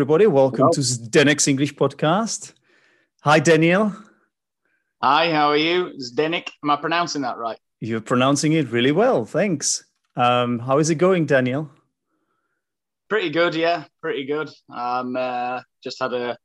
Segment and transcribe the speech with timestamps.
[0.00, 0.28] Everybody.
[0.28, 0.72] Welcome Hello.
[0.72, 2.54] to Zdenek's English podcast.
[3.20, 3.94] Hi, Daniel.
[5.02, 5.92] Hi, how are you?
[6.00, 6.48] Zdenek.
[6.64, 7.58] Am I pronouncing that right?
[7.80, 9.26] You're pronouncing it really well.
[9.26, 9.84] Thanks.
[10.16, 11.70] Um, how is it going, Daniel?
[13.10, 13.84] Pretty good, yeah.
[14.00, 14.48] Pretty good.
[14.74, 16.38] Um, uh, just had a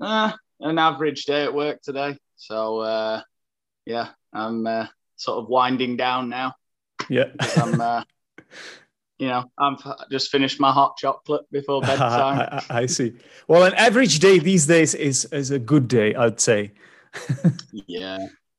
[0.00, 3.20] uh, an average day at work today, so uh,
[3.84, 4.86] yeah, I'm uh,
[5.16, 6.54] sort of winding down now.
[7.10, 7.32] Yeah.
[7.56, 8.04] I'm, uh,
[9.18, 9.78] you know, I've
[10.10, 12.60] just finished my hot chocolate before bedtime.
[12.68, 13.14] I, see.
[13.48, 16.72] Well, an average day these days is is a good day, I'd say.
[17.72, 18.18] yeah,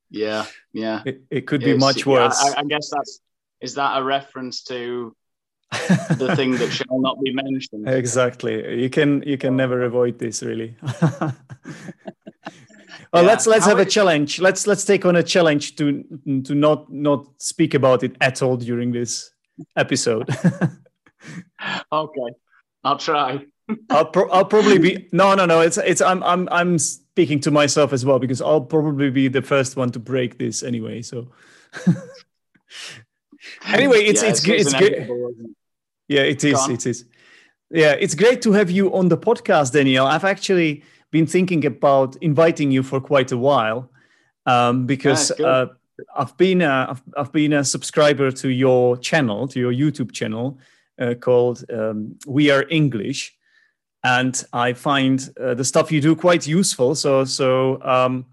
[0.09, 1.01] yeah, yeah.
[1.05, 2.39] It, it could be It's- much yeah, worse.
[2.41, 3.19] I, I guess that's
[3.61, 5.15] is that a reference to
[6.17, 7.89] the thing that shall not be mentioned?
[7.89, 8.81] exactly.
[8.81, 10.77] You can you can never avoid this, really.
[11.11, 11.33] well,
[13.13, 13.21] Yeah.
[13.21, 14.39] let's let's How have a challenge.
[14.39, 16.03] Let's let's take on a challenge to
[16.45, 19.31] to not not speak about it at all during this
[19.75, 20.29] episode.
[21.91, 22.35] Okay,
[22.83, 23.45] I'll try.
[23.89, 25.61] I'll pro- I'll probably be no no no.
[25.61, 29.41] It's it's I'm I'm I'm speaking to myself as well because I'll probably be the
[29.41, 31.01] first one to break this anyway.
[31.01, 31.31] So
[33.65, 34.59] anyway, it's Yeah, it's good.
[34.59, 35.55] It's good.
[36.07, 37.05] Yeah, it is it is
[37.71, 40.05] Yeah, it's great to have you on the podcast, Daniel.
[40.05, 43.89] I've actually been thinking about inviting you for quite a while
[44.45, 45.67] um, because uh,
[46.15, 50.59] I've been a, I've, I've been a subscriber to your channel, to your YouTube channel
[50.99, 53.33] uh, called um, We Are English,
[54.03, 56.95] and I find uh, the stuff you do quite useful.
[56.95, 58.25] So so um,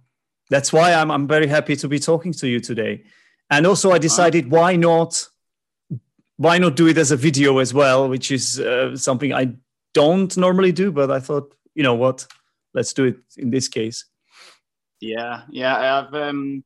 [0.51, 3.05] that's why I'm I'm very happy to be talking to you today.
[3.51, 5.28] And also, I decided why not
[6.37, 9.55] why not do it as a video as well, which is uh, something I
[9.95, 12.27] don't normally do, but I thought, you know what,
[12.75, 14.06] let's do it in this case.
[15.01, 15.99] Yeah, yeah.
[15.99, 16.65] I've um,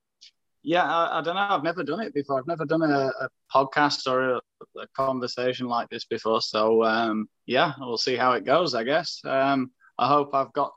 [0.67, 0.85] yeah.
[0.85, 1.47] I, I don't know.
[1.49, 2.41] I've never done it before.
[2.41, 4.41] I've never done a, a podcast or a,
[4.81, 6.43] a conversation like this before.
[6.43, 8.75] So um, yeah, we'll see how it goes.
[8.75, 9.21] I guess.
[9.25, 10.73] Um, I hope I've got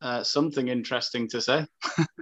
[0.00, 1.66] uh, something interesting to say.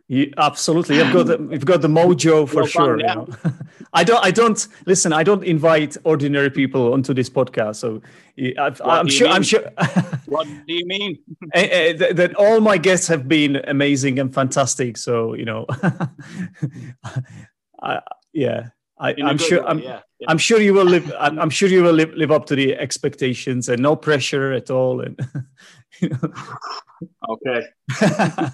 [0.08, 2.98] You, absolutely, you've got the, you've got the mojo for Well sure.
[2.98, 3.28] you know.
[3.92, 5.12] I don't, I don't listen.
[5.12, 8.02] I don't invite ordinary people onto this podcast, so
[8.36, 9.28] yeah, I've, I'm do you sure.
[9.28, 9.70] I'm sure
[10.26, 11.18] What do you mean?
[11.54, 14.96] eh, eh, that, that all my guests have been amazing and fantastic.
[14.96, 15.66] So you know,
[17.82, 18.00] I,
[18.32, 18.68] yeah,
[18.98, 19.60] I, In a I'm sure.
[19.62, 20.26] way, I'm, yeah, yeah.
[20.30, 21.12] I'm sure you will live.
[21.18, 24.70] I'm, I'm sure you will live, live up to the expectations and no pressure at
[24.70, 25.00] all.
[25.02, 25.20] And
[26.00, 26.32] you know.
[27.28, 27.66] Okay.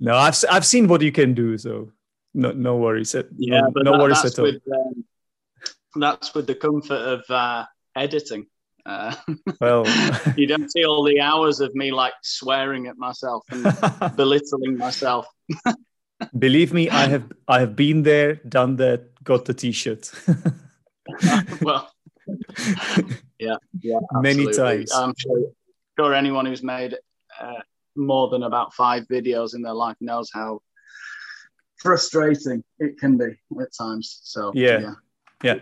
[0.00, 1.92] no, I've I've seen what you can do, so
[2.34, 3.14] no no worries.
[3.14, 4.44] at- Yeah, no, but no that- worries at all.
[4.46, 5.04] with um,
[5.96, 7.64] that's with the comfort of uh,
[7.96, 8.46] editing.
[8.86, 9.14] Uh,
[9.60, 9.84] Well,
[10.36, 15.26] you don't see all the hours of me like swearing at myself and belittling myself.
[16.38, 20.10] Believe me, I have I have been there, done that, got the T-shirt
[21.62, 21.90] well,
[23.38, 24.54] yeah, yeah, many absolutely.
[24.54, 24.92] times.
[24.92, 25.52] I'm sure,
[25.98, 26.96] sure anyone who's made
[27.40, 27.60] uh,
[27.96, 30.60] more than about five videos in their life knows how
[31.76, 34.20] frustrating it can be at times.
[34.24, 34.94] So Yeah.
[35.42, 35.60] yeah.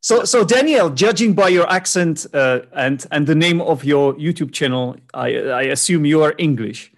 [0.00, 4.52] So so Daniel, judging by your accent uh, and and the name of your YouTube
[4.52, 6.92] channel, I I assume you are English.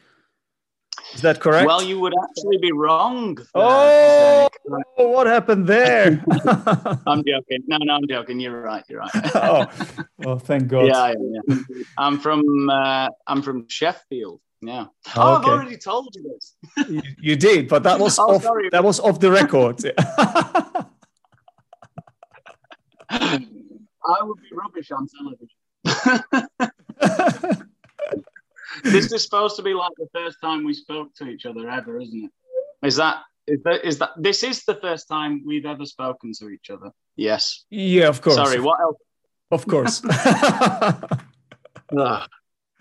[1.14, 1.66] Is that correct?
[1.66, 3.38] Well, you would actually be wrong.
[3.54, 4.82] oh, Zdenek.
[4.96, 6.22] what happened there?
[7.06, 7.62] I'm joking.
[7.66, 8.38] No, no, I'm joking.
[8.40, 8.84] You're right.
[8.88, 9.10] You're right.
[9.34, 9.66] oh,
[10.26, 10.86] oh, thank God.
[10.86, 11.82] yeah, yeah, yeah.
[11.96, 14.40] I'm from uh, I'm from Sheffield.
[14.60, 14.86] Yeah.
[15.16, 16.56] Oh, I've already told you this.
[16.88, 18.42] You, you did, but that was Oh, off.
[18.42, 18.68] sorry.
[18.70, 19.80] That was off the record.
[23.10, 25.48] I would be rubbish on television.
[28.84, 32.00] This is supposed to be like the first time we spoke to each other ever,
[32.00, 32.30] isn't it?
[32.86, 36.48] Is that is that is that this is the first time we've ever spoken to
[36.50, 36.90] each other?
[37.16, 37.64] Yes.
[37.70, 38.36] yeah, of course.
[38.36, 38.60] Sorry.
[38.60, 38.96] What else?
[39.50, 40.02] Of course.
[41.96, 42.28] Ugh,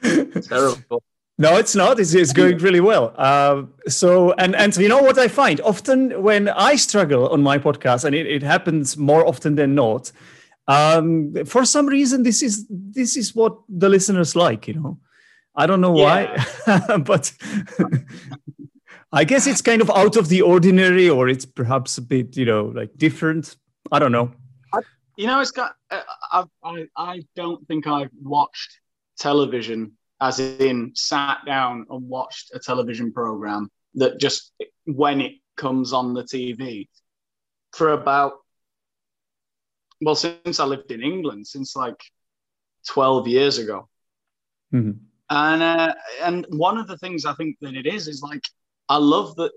[0.44, 1.04] terrible.
[1.40, 2.00] No, it's not.
[2.00, 3.14] It's, it's going really well.
[3.16, 7.60] Uh, so, and and you know what I find often when I struggle on my
[7.60, 10.12] podcast, and it, it happens more often than not.
[10.68, 14.68] Um, for some reason, this is this is what the listeners like.
[14.68, 15.00] You know,
[15.58, 16.46] I don't know why,
[17.00, 17.34] but
[19.12, 22.46] I guess it's kind of out of the ordinary, or it's perhaps a bit, you
[22.46, 23.56] know, like different.
[23.92, 24.32] I don't know.
[24.72, 24.82] I,
[25.16, 25.74] you know, it's got.
[25.90, 28.80] Uh, I, I I don't think I've watched
[29.18, 34.54] television as in sat down and watched a television program that just
[34.86, 36.88] when it comes on the TV
[37.72, 38.34] for about
[40.02, 42.00] well since I lived in England since like
[42.88, 43.90] 12 years ago.
[44.74, 45.07] Mm-hmm.
[45.30, 45.94] And uh,
[46.24, 48.44] and one of the things I think that it is is like
[48.88, 49.52] I love that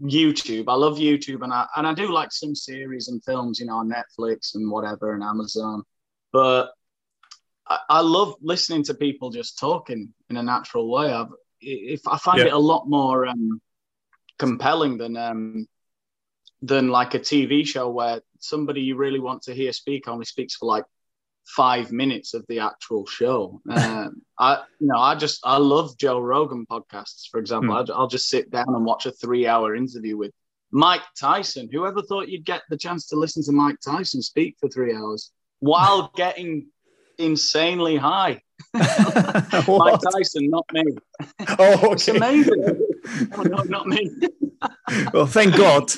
[0.00, 0.66] YouTube.
[0.68, 3.78] I love YouTube, and I and I do like some series and films, you know,
[3.78, 5.82] on Netflix and whatever and Amazon.
[6.32, 6.70] But
[7.66, 11.12] I, I love listening to people just talking in a natural way.
[11.12, 11.28] I've,
[11.60, 12.46] if I find yeah.
[12.46, 13.60] it a lot more um,
[14.38, 15.66] compelling than um,
[16.62, 20.54] than like a TV show where somebody you really want to hear speak only speaks
[20.54, 20.84] for like
[21.48, 23.60] five minutes of the actual show.
[23.78, 27.28] Um, I, you know, I just I love Joe Rogan podcasts.
[27.30, 27.90] For example, mm.
[27.94, 30.32] I'll just sit down and watch a three-hour interview with
[30.70, 31.68] Mike Tyson.
[31.72, 35.32] Whoever thought you'd get the chance to listen to Mike Tyson speak for three hours
[35.58, 36.68] while getting
[37.18, 38.42] insanely high?
[38.74, 40.84] Mike Tyson, not me.
[41.58, 41.92] Oh, okay.
[41.92, 42.80] it's amazing.
[43.36, 44.10] oh, no, not me.
[45.12, 45.90] well, thank God.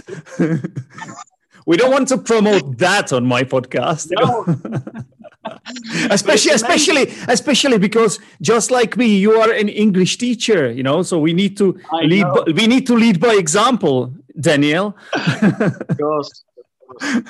[1.66, 4.08] we don't want to promote that on my podcast.
[4.12, 5.04] No
[6.10, 11.18] especially especially especially because just like me you are an english teacher you know so
[11.18, 14.96] we need to I lead by, we need to lead by example daniel.
[15.14, 16.44] Of course,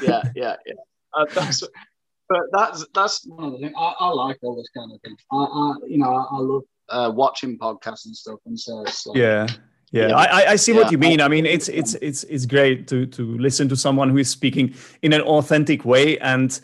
[0.02, 0.74] yeah yeah yeah.
[1.14, 1.62] Uh, that's,
[2.28, 5.16] but that's that's one of the things I, I, like all this kind of thing
[5.32, 9.16] i, I you know i, I love uh, watching podcasts and stuff and so like,
[9.16, 9.46] yeah
[9.92, 10.16] yeah, yeah.
[10.16, 10.78] I, I see yeah.
[10.78, 11.20] what you mean.
[11.20, 14.72] I mean, it's it's it's it's great to to listen to someone who is speaking
[15.02, 16.60] in an authentic way, and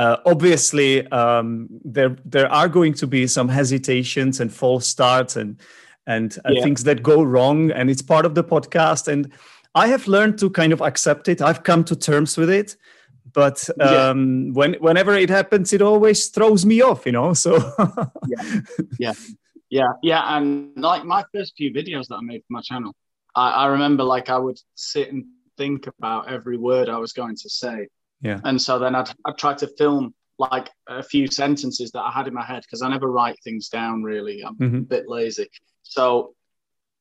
[0.00, 5.60] uh, obviously, um, there there are going to be some hesitations and false starts and
[6.06, 6.62] and uh, yeah.
[6.62, 9.08] things that go wrong, and it's part of the podcast.
[9.08, 9.30] And
[9.74, 11.42] I have learned to kind of accept it.
[11.42, 12.76] I've come to terms with it.
[13.34, 14.52] But um, yeah.
[14.52, 17.34] when whenever it happens, it always throws me off, you know.
[17.44, 17.58] So
[18.26, 18.60] yeah,
[18.98, 19.12] yeah,
[19.68, 20.36] yeah, yeah.
[20.38, 22.94] And like my first few videos that I made for my channel,
[23.36, 25.26] I, I remember like I would sit and
[25.58, 27.88] think about every word I was going to say
[28.20, 28.40] yeah.
[28.44, 32.26] And so then I'd, I'd try to film like a few sentences that I had
[32.26, 34.42] in my head because I never write things down really.
[34.42, 34.76] I'm mm-hmm.
[34.76, 35.48] a bit lazy.
[35.82, 36.34] So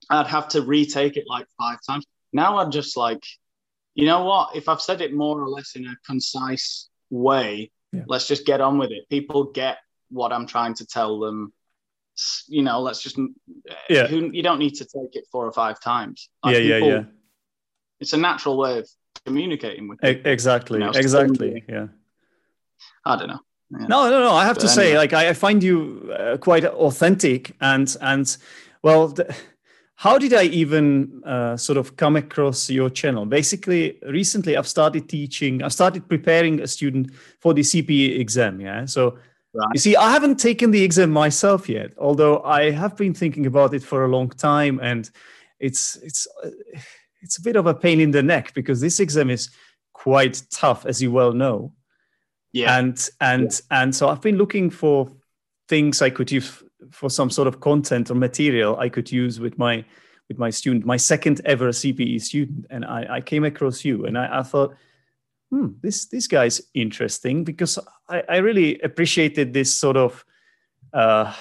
[0.09, 2.05] I'd have to retake it like five times.
[2.33, 3.23] Now I'm just like,
[3.95, 4.55] you know what?
[4.55, 8.03] If I've said it more or less in a concise way, yeah.
[8.07, 9.09] let's just get on with it.
[9.09, 9.77] People get
[10.09, 11.53] what I'm trying to tell them.
[12.47, 13.17] You know, let's just,
[13.89, 14.07] yeah.
[14.07, 16.29] Who, you don't need to take it four or five times.
[16.43, 17.03] Like yeah, people, yeah, yeah.
[17.99, 18.89] It's a natural way of
[19.25, 21.87] communicating with people, exactly you know, exactly yeah
[23.05, 23.39] i don't know
[23.71, 23.87] yeah.
[23.87, 24.91] no no no i have but to anyway.
[24.91, 28.37] say like I, I, find you uh, quite authentic and and
[28.81, 29.35] well the,
[29.95, 35.09] how did i even uh, sort of come across your channel basically recently i've started
[35.09, 39.17] teaching I've started preparing a student for the cpe exam yeah so
[39.51, 39.67] Right.
[39.73, 43.73] You see, I haven't taken the exam myself yet, although I have been thinking about
[43.73, 45.09] it for a long time, and
[45.59, 46.49] it's it's uh,
[47.21, 49.49] it's a bit of a pain in the neck because this exam is
[49.93, 51.73] quite tough, as you well know.
[52.51, 52.77] Yeah.
[52.77, 53.81] And and yeah.
[53.81, 55.11] and so I've been looking for
[55.67, 59.57] things I could use for some sort of content or material I could use with
[59.57, 59.85] my
[60.29, 64.17] with my student, my second ever CPE student, and I, I came across you, and
[64.17, 64.75] I, I thought,
[65.49, 70.23] hmm, this this guy's interesting because I, I really appreciated this sort of.
[70.93, 71.33] Uh,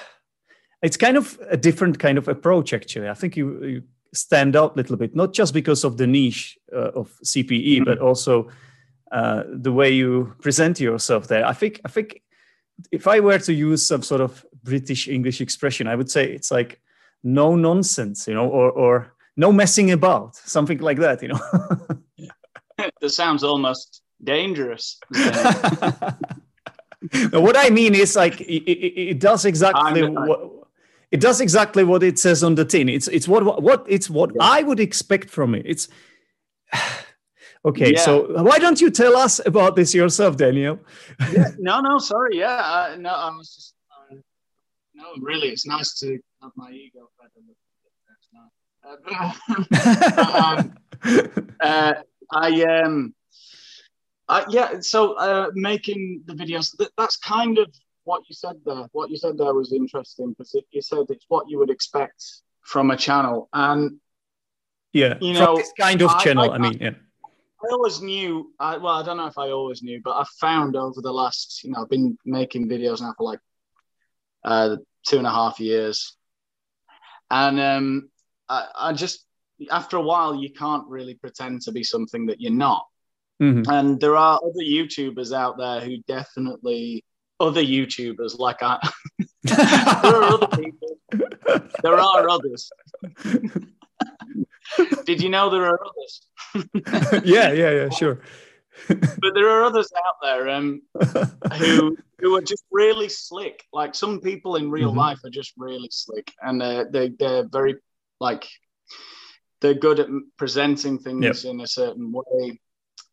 [0.81, 3.09] it's kind of a different kind of approach, actually.
[3.09, 3.83] I think you, you
[4.13, 7.83] stand out a little bit, not just because of the niche uh, of CPE, mm-hmm.
[7.83, 8.49] but also
[9.11, 11.45] uh, the way you present yourself there.
[11.45, 12.21] I think I think
[12.91, 16.51] if I were to use some sort of British English expression, I would say it's
[16.51, 16.81] like
[17.23, 21.39] no nonsense, you know, or or no messing about, something like that, you know.
[23.01, 24.99] that sounds almost dangerous.
[27.31, 30.58] what I mean is like it, it, it does exactly what
[31.11, 32.89] it does exactly what it says on the tin.
[32.89, 34.43] It's it's what what it's what yeah.
[34.43, 35.63] I would expect from it.
[35.65, 35.87] It's
[37.65, 37.93] okay.
[37.93, 38.01] Yeah.
[38.01, 40.79] So why don't you tell us about this yourself, Daniel?
[41.31, 42.37] yeah, no, no, sorry.
[42.37, 44.15] Yeah, uh, no, I was just uh,
[44.93, 45.49] no, really.
[45.49, 47.29] It's nice to have my ego fed
[48.85, 49.31] uh,
[50.61, 50.73] um,
[51.59, 51.93] uh,
[52.31, 53.13] I um,
[54.27, 54.79] I, yeah.
[54.81, 56.77] So uh, making the videos.
[56.77, 60.55] That, that's kind of what you said there, what you said there was interesting because
[60.71, 62.23] you said it's what you would expect
[62.61, 63.99] from a channel, and
[64.93, 66.51] yeah, you know, this kind of I, channel.
[66.51, 66.91] I, I, mean, yeah.
[67.63, 68.53] I always knew.
[68.59, 71.63] I, well, I don't know if I always knew, but I found over the last,
[71.63, 73.39] you know, I've been making videos now for like
[74.43, 76.15] uh, two and a half years,
[77.29, 78.09] and um,
[78.47, 79.25] I, I just
[79.71, 82.85] after a while you can't really pretend to be something that you're not.
[83.41, 83.65] Mhm.
[83.69, 87.05] And there are other YouTubers out there who definitely
[87.39, 88.77] other YouTubers like I.
[89.43, 90.97] there are other people.
[91.81, 92.69] There are others.
[95.05, 97.23] Did you know there are others?
[97.25, 98.21] yeah, yeah, yeah, sure.
[98.87, 100.81] But there are others out there um,
[101.57, 103.65] who who are just really slick.
[103.73, 104.97] Like some people in real Mhm.
[104.97, 107.75] life are just really slick, and uh, they they're very
[108.19, 108.47] like
[109.61, 112.59] they're good at presenting things in a certain way.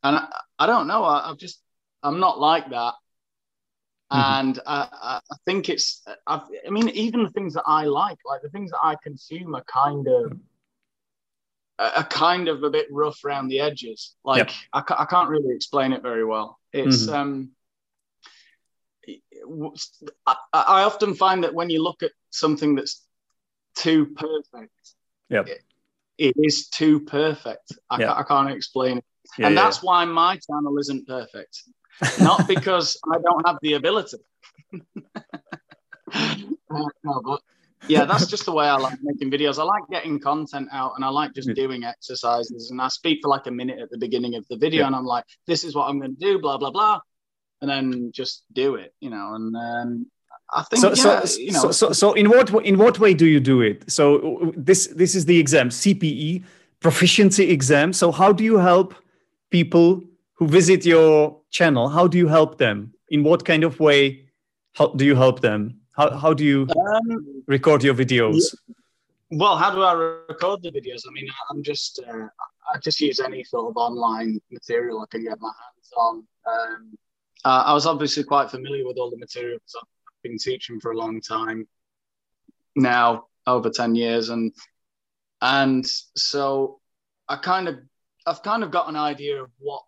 [0.05, 0.29] And I,
[0.59, 1.03] I don't know.
[1.05, 1.61] I, I've just
[2.03, 2.95] I'm not like that.
[4.13, 4.19] Mhm.
[4.41, 8.19] And I, I I think it's, I've, I mean, even the things that I like,
[8.25, 10.39] like the things that I consume are kind of,
[11.79, 14.15] are kind of a bit rough around the edges.
[14.25, 16.59] Like I, ca- I can't really explain it very well.
[16.73, 17.15] It's, Mhm.
[17.15, 17.51] um,
[20.27, 23.05] I, I often find that when you look at something that's
[23.75, 24.73] too perfect,
[25.31, 25.49] Yep.
[25.49, 25.63] it,
[26.19, 27.73] it is too perfect.
[27.91, 28.07] I, Yeah.
[28.07, 29.05] ca- I can't explain it.
[29.39, 29.63] Yeah, and yeah.
[29.65, 31.63] that's why my channel isn't perfect.
[32.21, 34.19] Not because I don't have the ability.
[36.69, 37.41] Uh, no, but
[37.89, 39.59] yeah, that's just the way I like making videos.
[39.59, 41.55] I like getting content out and I like just Yeah.
[41.55, 42.71] doing exercises.
[42.71, 44.87] And I speak for like a minute at the beginning of the video Yeah.
[44.89, 47.01] and I'm like, this is what I'm going to do, blah, blah, blah.
[47.61, 49.35] And then just do it, you know.
[49.35, 50.07] And um,
[50.53, 53.15] I think, so, yeah, so, you know, so, so, so in what in what way
[53.15, 53.91] do you do it?
[53.91, 56.45] So this this is the exam, CPE,
[56.81, 57.93] proficiency exam.
[57.93, 58.95] So how do you help
[59.51, 60.03] people
[60.35, 61.89] who visit your channel?
[61.89, 62.93] How do you help them?
[63.09, 64.27] In what kind of way
[64.75, 65.61] how do you help them?
[65.99, 68.43] How how do you um, record your videos?
[69.31, 69.93] Well, how do I
[70.33, 71.03] record the videos?
[71.09, 72.29] I mean, I'm just uh,
[72.71, 76.15] I just use any sort of online material I can get my hands on.
[76.53, 76.99] Um,
[77.45, 79.75] uh, I was obviously quite familiar with all the materials.
[79.81, 81.67] I've been teaching for a long time
[82.75, 84.53] now, over ten years, and
[85.41, 85.87] and
[86.17, 86.81] so
[87.29, 87.77] I kind of
[88.27, 89.83] I've kind of got an idea of what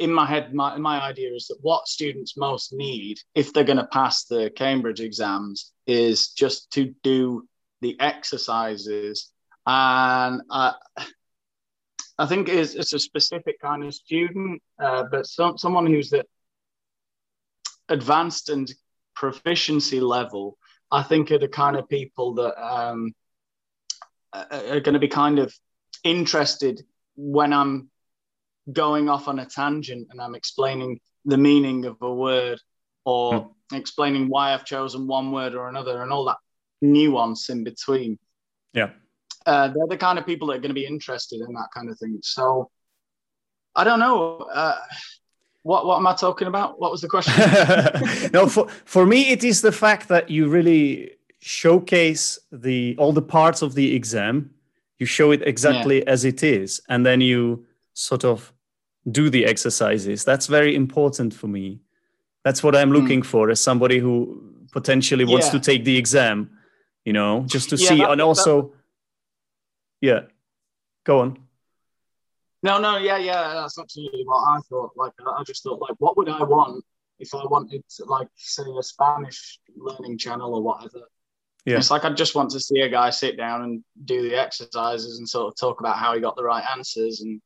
[0.00, 3.76] in my head my, my idea is that what students most need if they're going
[3.76, 7.46] to pass the cambridge exams is just to do
[7.82, 9.30] the exercises.
[9.66, 10.72] And i
[12.18, 16.26] i think it's, it's a specific kind of student uh, but some, someone who's at
[17.88, 18.72] advanced and
[19.14, 20.56] proficiency level
[20.90, 23.12] i think are the kind of people that um,
[24.32, 25.54] are going to be kind of
[26.04, 26.82] interested
[27.16, 27.90] when i'm
[28.72, 32.60] going off on a tangent and I'm explaining the meaning of a word
[33.04, 36.36] or explaining why I've chosen one word or another and all that
[36.80, 38.18] nuance in between.
[38.72, 38.90] Yeah.
[39.46, 41.90] Uh, they're the kind of people that are going to be interested in that kind
[41.90, 42.20] of thing.
[42.22, 42.70] So
[43.74, 44.36] I don't know.
[44.52, 44.78] Uh,
[45.62, 46.80] what, what am I talking about?
[46.80, 48.30] What was the question?
[48.32, 53.22] no, for, for me, it is the fact that you really showcase the all the
[53.22, 54.50] parts of the exam.
[54.98, 58.52] You show it exactly as it is, and then you sort of
[59.10, 60.24] do the exercises.
[60.24, 61.80] That's very important for me.
[62.44, 64.42] That's what I'm looking for as somebody who
[64.72, 65.56] potentially wants Hmm.
[65.56, 65.60] Yeah.
[65.60, 66.50] to take the exam.
[67.04, 68.74] You know, just to Yeah, see, that- and that- also,
[70.00, 70.26] yeah,
[71.04, 71.38] go on.
[72.62, 74.90] No, no, yeah, yeah, that's absolutely what I thought.
[74.96, 76.84] Like, I just thought, like, what would I want
[77.18, 81.08] if I wanted, to, like, say, a Spanish learning channel or whatever?
[81.64, 81.78] Yeah.
[81.78, 85.18] It's like I just want to see a guy sit down and do the exercises
[85.18, 87.40] and sort of talk about how he got the right answers and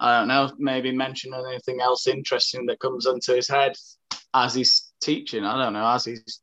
[0.00, 3.76] I don't know, maybe mention anything else interesting that comes into his head
[4.34, 5.44] as he's teaching.
[5.44, 6.40] I don't know, as he's,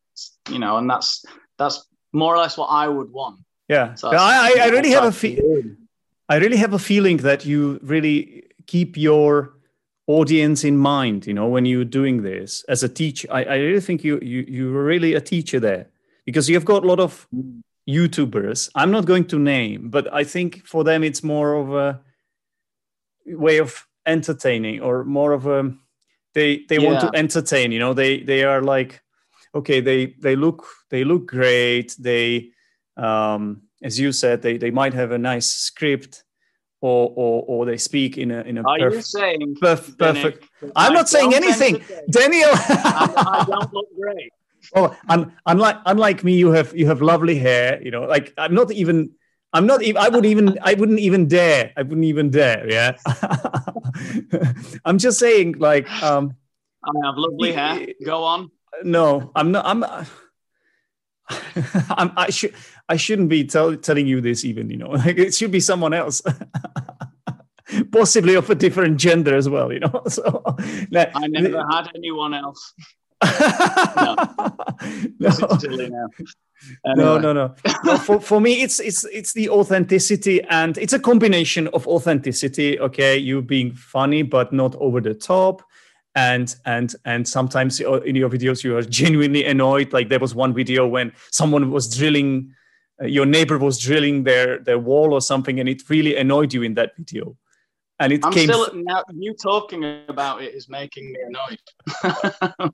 [0.49, 1.25] you know, and that's
[1.57, 3.39] that's more or less what I would want.
[3.67, 5.65] Yeah, So I, I, I really have a that's fe- what
[6.29, 9.57] I really have a feeling that you really keep your
[10.07, 11.25] audience in mind.
[11.25, 14.45] You know, when you're doing this as a teacher, I, I really think you you
[14.47, 15.87] you're really a teacher there
[16.25, 17.27] because you've got a lot of
[17.89, 18.69] YouTubers.
[18.75, 22.01] I'm not going to name, but I think for them it's more of a
[23.27, 25.73] way of entertaining or more of a
[26.33, 27.71] they they want to entertain.
[27.71, 29.01] You know, they they are like
[29.53, 31.95] okay, they they look they look great.
[31.99, 32.51] They
[32.97, 36.23] um, as you said, they, they might have a nice script
[36.81, 40.47] or, or, or they speak in a, in a Are you perf- saying perf- perfect.
[40.75, 41.83] I'm not saying anything.
[42.09, 44.31] Daniel, I don't look great?
[44.73, 48.53] well, un, unlike, unlike me, you have, you have lovely hair, you know, like I'm
[48.53, 49.11] not even,
[49.53, 51.71] I'm not even, I would even, I wouldn't even dare.
[51.77, 52.69] I wouldn't even dare.
[52.69, 52.97] Yeah.
[54.85, 56.35] I'm just saying like, um,
[56.87, 57.87] I have lovely hair.
[58.05, 58.51] Go on.
[58.83, 59.65] no, I'm not.
[59.65, 59.83] I'm.
[61.89, 62.53] I'm I should.
[62.87, 64.45] I shouldn't be tell, telling you this.
[64.45, 66.21] Even you know, like it should be someone else,
[67.91, 69.73] possibly of a different gender as well.
[69.73, 70.03] You know.
[70.07, 70.43] So,
[70.91, 72.73] like, I never had anyone else.
[73.23, 74.15] No.
[75.19, 75.29] no.
[75.59, 76.07] silly now.
[76.85, 77.05] Anyway.
[77.05, 77.55] No, no, no.
[77.83, 82.79] no for, for me, it's it's it's the authenticity, and it's a combination of authenticity.
[82.79, 85.63] Okay, you being funny but not over the top,
[86.15, 89.93] and and and sometimes in your videos you are genuinely annoyed.
[89.93, 92.53] Like there was one video when someone was drilling,
[93.01, 96.63] uh, your neighbor was drilling their their wall or something, and it really annoyed you
[96.63, 97.35] in that video.
[97.99, 98.47] And it I'm came.
[98.47, 101.59] Still, now, you talking about it is making me annoyed.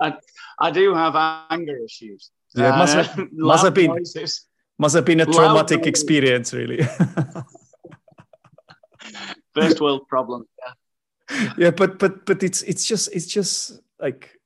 [0.00, 0.14] I,
[0.58, 1.16] I do have
[1.50, 2.30] anger issues.
[2.54, 3.96] Yeah, it must have, uh, must have been
[4.78, 6.80] must have been a traumatic experience, really.
[9.54, 10.46] First world problem.
[10.58, 11.52] Yeah.
[11.56, 14.38] yeah, but but but it's it's just it's just like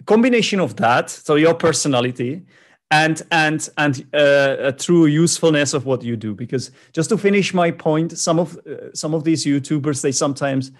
[0.00, 1.10] a combination of that.
[1.10, 2.46] So your personality
[2.90, 6.34] and and and uh, a true usefulness of what you do.
[6.34, 10.70] Because just to finish my point, some of uh, some of these YouTubers they sometimes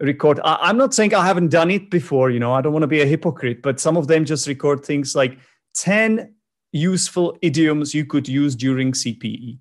[0.00, 0.40] record.
[0.44, 2.30] I, am not saying I haven't done it before.
[2.30, 4.84] You know, I don't want to be a hypocrite, but some of them just record
[4.84, 5.38] things like
[5.76, 6.34] 10
[6.72, 9.58] useful idioms you could use during CPE.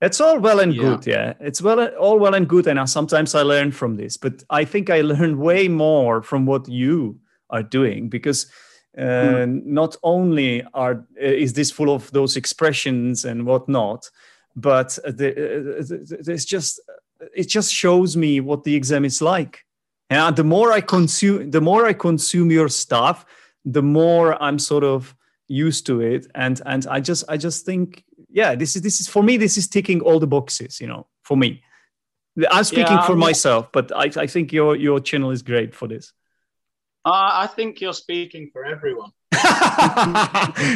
[0.00, 0.82] It's all well and yeah.
[0.82, 1.34] good, yeah.
[1.40, 4.64] It's well all well and good, and I, sometimes I learn from this, but I
[4.64, 7.18] think I learn way more from what you
[7.50, 8.46] are doing because
[8.96, 9.64] uh, mm.
[9.64, 14.10] not only are is this full of those expressions and whatnot,
[14.56, 16.80] but the, uh, there's just
[17.34, 19.64] it just shows me what the exam is like.
[20.10, 23.26] And the more I consume, the more I consume your stuff,
[23.64, 25.14] the more I'm sort of
[25.48, 29.08] used to it and and i just i just think yeah this is this is
[29.08, 31.62] for me this is ticking all the boxes you know for me
[32.50, 35.88] i'm speaking yeah, for myself but i i think your your channel is great for
[35.88, 36.12] this
[37.04, 39.10] uh, i think you're speaking for everyone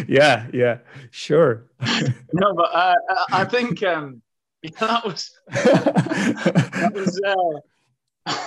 [0.08, 0.78] yeah yeah
[1.10, 1.66] sure
[2.32, 2.94] no but uh,
[3.32, 4.22] i think um
[4.80, 8.40] that was that was uh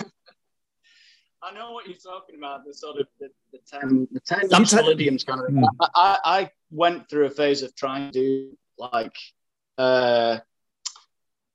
[1.45, 2.65] I know what you're talking about.
[2.65, 5.45] The sort of the, the ten, the ten idioms kind of.
[5.45, 5.57] Thing.
[5.57, 5.89] Mm.
[5.93, 9.15] I, I went through a phase of trying to do like
[9.77, 10.39] uh,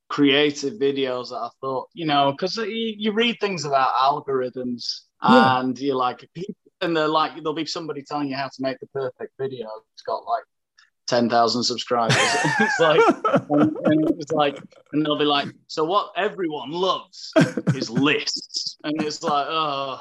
[0.09, 5.61] creative videos that I thought, you know, because you, you, read things about algorithms yeah.
[5.61, 6.29] and you're like,
[6.81, 9.69] and they're like, there'll be somebody telling you how to make the perfect video.
[9.95, 10.45] It's got like
[11.11, 12.17] 10,000 subscribers.
[12.61, 13.01] it's like,
[13.51, 14.59] and, and it's like,
[14.93, 17.33] and they'll be like, so what everyone loves
[17.75, 18.79] is lists.
[18.85, 20.01] And it's like, oh,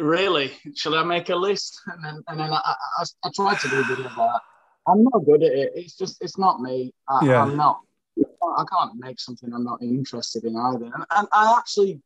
[0.00, 0.52] really?
[0.74, 1.80] Should I make a list?
[1.86, 4.40] And then, and then I, I, I tried to do a bit of that.
[4.88, 5.72] I'm not good at it.
[5.76, 6.92] It's just, it's not me.
[7.08, 7.42] I, yeah.
[7.42, 7.80] I'm not,
[8.18, 10.86] I can't make something I'm not interested in either.
[10.86, 12.00] And, and I actually,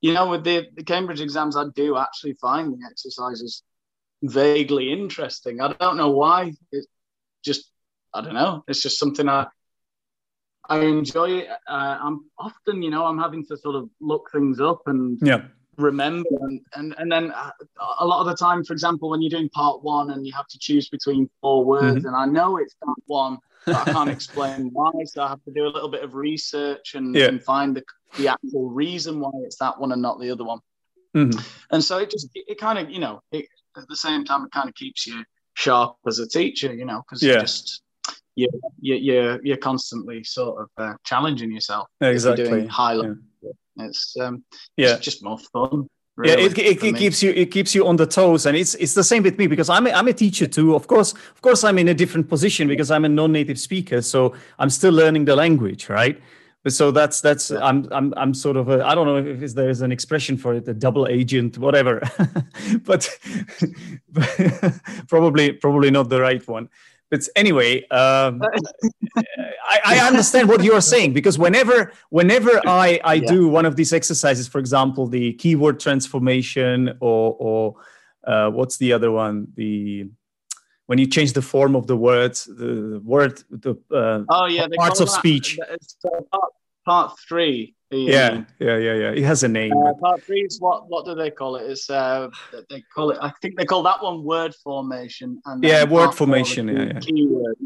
[0.00, 3.62] you know, with the, the Cambridge exams, I do actually find the exercises
[4.22, 5.60] vaguely interesting.
[5.60, 6.52] I don't know why.
[6.72, 6.86] It,
[7.44, 7.70] just
[8.12, 8.64] I don't know.
[8.68, 9.46] It's just something I
[10.68, 11.40] I enjoy.
[11.40, 15.42] Uh, I'm often, you know, I'm having to sort of look things up and yeah.
[15.76, 17.50] remember, and, and and then uh,
[17.98, 20.46] a lot of the time, for example, when you're doing part one and you have
[20.48, 22.06] to choose between four words, mm-hmm.
[22.06, 25.52] and I know it's that one, but I can't explain why, so I have to
[25.52, 27.26] do a little bit of research and, yeah.
[27.26, 27.82] and find the
[28.16, 30.60] the actual reason why it's that one and not the other one.
[31.16, 31.40] Mm-hmm.
[31.72, 33.46] And so it just it kind of you know it,
[33.76, 37.02] at the same time it kind of keeps you sharp as a teacher, you know,
[37.02, 37.40] because yeah.
[37.40, 37.82] just
[38.36, 38.48] you
[38.80, 41.88] you you're, you're constantly sort of uh, challenging yourself.
[42.00, 42.44] Exactly.
[42.44, 43.16] doing high level.
[43.42, 43.50] Yeah.
[43.86, 44.44] It's um
[44.76, 45.88] yeah, it's just more fun.
[46.16, 48.74] Really, yeah, it, it, it keeps you it keeps you on the toes, and it's
[48.74, 50.74] it's the same with me because I'm a, I'm a teacher too.
[50.74, 54.34] Of course, of course, I'm in a different position because I'm a non-native speaker, so
[54.58, 56.20] I'm still learning the language, right?
[56.68, 57.58] So that's that's yeah.
[57.64, 60.74] I'm I'm I'm sort of I don't know if there's an expression for it a
[60.74, 62.00] double agent whatever
[62.84, 63.18] but,
[64.10, 64.74] but
[65.08, 66.68] probably probably not the right one
[67.10, 68.42] but anyway um,
[69.16, 73.26] I, I, understand what you're saying because whenever whenever I I yeah.
[73.26, 77.76] do one of these exercises for example the keyword transformation or or
[78.24, 80.10] uh, what's the other one the
[80.90, 84.98] when you change the form of the words, the word, the uh, oh yeah, parts
[84.98, 85.56] of that, speech.
[86.32, 86.52] part,
[86.84, 87.76] part, three.
[87.92, 89.10] Yeah, yeah, yeah, yeah.
[89.12, 89.72] It has a name.
[89.72, 90.88] Uh, part three is what?
[90.88, 91.70] What do they call it?
[91.70, 92.28] It's uh,
[92.68, 93.18] they call it.
[93.22, 95.40] I think they call that one word formation.
[95.44, 96.66] And yeah, word formation.
[96.66, 96.98] Yeah, yeah.
[96.98, 97.56] Keyword.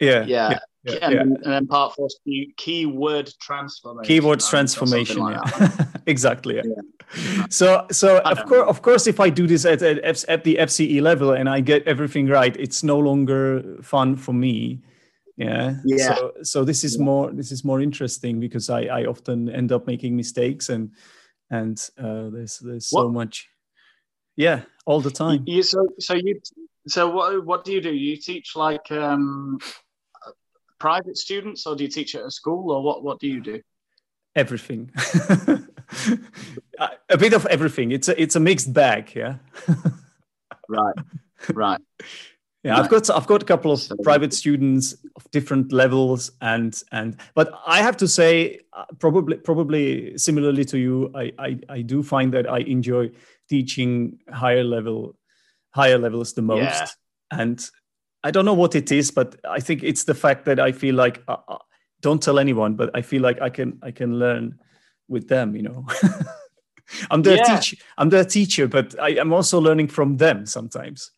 [0.00, 0.50] Yeah, yeah.
[0.50, 0.58] yeah.
[0.84, 1.18] Yeah, and, yeah.
[1.18, 2.18] Then, and, then part four is
[2.56, 4.08] keyword transformation.
[4.08, 5.70] Keyword transformation, like yeah.
[6.06, 6.56] exactly.
[6.56, 6.62] Yeah.
[6.66, 7.46] yeah.
[7.50, 11.00] So, so of course, of course, if I do this at, at, at the FCE
[11.00, 14.80] level and I get everything right, it's no longer fun for me.
[15.36, 15.76] Yeah.
[15.84, 16.14] Yeah.
[16.14, 19.86] So, so this is more this is more interesting because I I often end up
[19.86, 20.90] making mistakes and
[21.50, 23.12] and uh, there's there's so what?
[23.12, 23.48] much.
[24.34, 25.44] Yeah, all the time.
[25.46, 26.40] You, so so you
[26.88, 27.94] so what what do you do?
[27.94, 29.58] You teach like um
[30.82, 33.62] private students or do you teach at a school or what, what do you do?
[34.34, 34.90] Everything.
[37.08, 37.92] a bit of everything.
[37.92, 39.14] It's a it's a mixed bag.
[39.14, 39.36] Yeah.
[40.68, 40.94] right.
[41.54, 41.80] Right.
[42.64, 47.16] Yeah, I've got I've got a couple of private students of different levels, and and
[47.34, 48.60] but I have to say,
[49.00, 53.10] probably probably similarly to you, I, I I do find that I enjoy
[53.48, 55.16] teaching higher level
[55.74, 56.86] higher levels the most, yeah.
[57.32, 57.68] and
[58.24, 60.94] I don't know what it is, but I think it's the fact that I feel
[60.94, 61.58] like uh, uh
[62.00, 64.58] don't tell anyone, but I feel like I can I can learn
[65.08, 65.54] with them.
[65.56, 65.86] You know,
[67.10, 67.58] I'm their yeah.
[67.58, 67.76] teacher.
[67.96, 71.10] I'm their teacher, but I am also learning from them sometimes.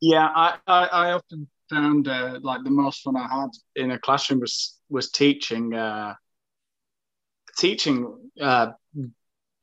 [0.00, 3.98] Yeah, I, I, I often found uh, like the most fun I had in a
[3.98, 6.14] classroom was was teaching uh,
[7.58, 8.68] teaching uh,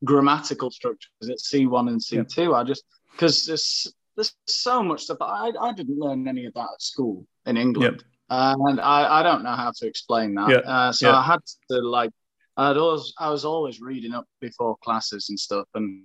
[0.03, 2.43] grammatical structures at C one and C two.
[2.43, 2.51] Yeah.
[2.51, 5.19] I just because there's so much stuff.
[5.21, 9.43] I I didn't learn any of that at school in England, and I I don't
[9.43, 10.49] know how to explain that.
[10.65, 11.39] Uh, so I had
[11.71, 12.11] to like
[12.57, 16.03] I'd always I was always reading up before classes and stuff, and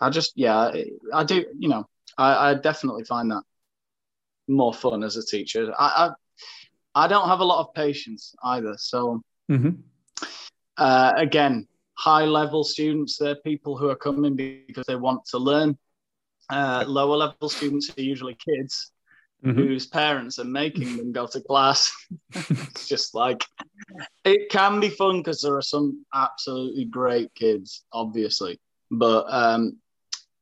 [0.00, 0.72] I just yeah
[1.12, 1.86] I do you know
[2.18, 3.42] I, I definitely find that
[4.48, 5.72] more fun as a teacher.
[5.78, 6.10] I,
[6.94, 8.74] I, I don't have a lot of patience either.
[8.78, 9.70] So mm-hmm.
[10.76, 11.66] uh, again,
[11.98, 15.76] high level students, they're people who are coming because they want to learn.
[16.50, 18.92] Uh, lower level students are usually kids
[19.44, 19.58] mm-hmm.
[19.58, 21.92] whose parents are making them go to class.
[22.34, 23.44] it's just like
[24.24, 29.78] it can be fun because there are some absolutely great kids, obviously, but um,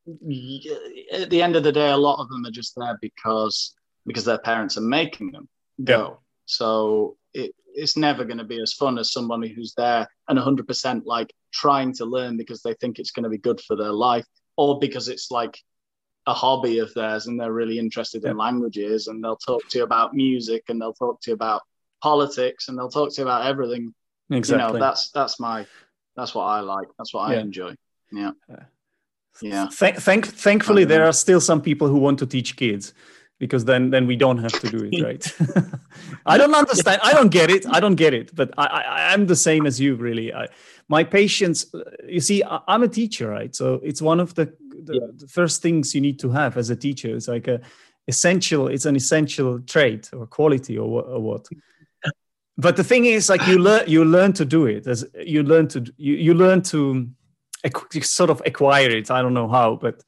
[0.07, 3.75] at the end of the day, a lot of them are just there because
[4.07, 5.49] because their parents are making them
[5.83, 6.09] go.
[6.09, 6.17] Yeah.
[6.47, 11.03] So it, it's never going to be as fun as somebody who's there and 100%
[11.07, 14.27] like trying to learn because they think it's going to be good for their life
[14.59, 15.59] or because it's like
[16.27, 19.85] a hobby of theirs and they're really interested in languages and they'll talk to you
[19.85, 21.63] about music and they'll talk to you about
[22.03, 23.95] politics and they'll talk to you about everything.
[24.31, 24.67] Exactly.
[24.67, 25.67] You know, that's that's my
[26.17, 26.89] that's what I like.
[26.97, 27.37] That's what yeah.
[27.37, 27.75] I enjoy.
[28.11, 28.31] Yeah.
[29.43, 29.67] Yeah.
[29.67, 32.95] Th- thank, thankfully, there are still some people who want to teach kids
[33.39, 35.37] because then then we don't have to do it right
[36.27, 39.27] i don't understand i don't get it i don't get it but i, I am
[39.27, 40.49] the same as you really I,
[40.89, 44.55] my patience uh, you see I, am a teacher right so it's one of the,
[44.85, 45.07] the, yeah.
[45.17, 47.61] the, first things you need to have as a teacher it's like a
[48.07, 51.47] essential it's an essential trait or quality or, or what
[52.57, 55.67] but the thing is like you learn you learn to do it as you learn
[55.69, 57.09] to you, you learn to
[58.03, 59.11] sort of acquire it.
[59.11, 60.03] I don't know how, but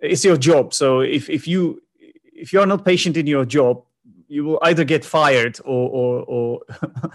[0.00, 0.72] it's your job.
[0.74, 1.82] So if if you
[2.32, 3.84] if you're not patient in your job,
[4.28, 6.60] you will either get fired or or, or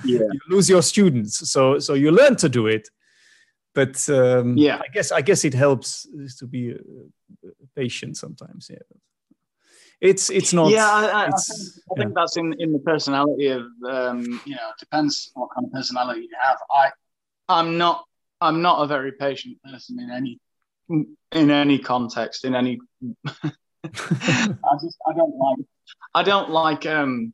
[0.05, 0.19] yeah.
[0.31, 1.49] you lose your students.
[1.49, 2.89] So so you learn to do it.
[3.73, 6.07] But um, yeah, I guess I guess it helps
[6.39, 8.69] to be uh, patient sometimes.
[8.69, 8.77] Yeah
[10.01, 11.35] it's it's not yeah i, I, think,
[11.91, 15.65] I think, that's in in the personality of um you know it depends what kind
[15.65, 16.91] of personality you have i
[17.47, 18.03] i'm not
[18.43, 20.37] I'm not a very patient person in any
[21.31, 22.77] in any context, in any.
[23.25, 25.65] I just I don't like
[26.13, 27.33] I don't like um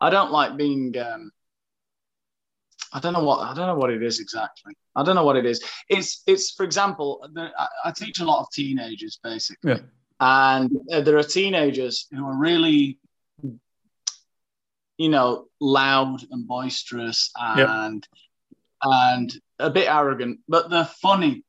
[0.00, 1.32] I don't like being um
[2.96, 4.74] I don't know what I don't know what it is exactly.
[4.96, 5.62] I don't know what it is.
[5.90, 9.80] It's it's for example, the, I, I, teach a lot of teenagers basically, yeah.
[10.18, 12.98] and uh, there are teenagers who are really,
[14.96, 18.08] you know, loud and boisterous and
[18.82, 21.44] and a bit arrogant, but they're funny.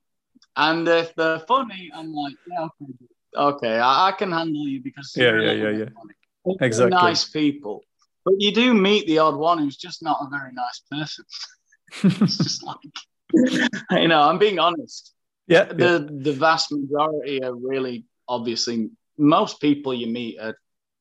[0.57, 2.93] And if they're funny, I'm like, yeah, okay,
[3.37, 6.55] okay I, I can handle you because yeah, yeah, yeah, yeah.
[6.59, 6.89] Exactly.
[6.89, 7.83] Nice people,
[8.27, 11.23] but you do meet the odd one who's just not a very nice person.
[12.21, 12.77] it's just like,
[13.91, 15.13] you know, I'm being honest.
[15.47, 15.63] Yeah.
[15.63, 16.17] The yeah.
[16.23, 20.57] the vast majority are really obviously most people you meet are